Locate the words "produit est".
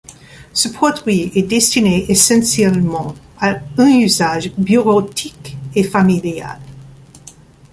0.67-1.47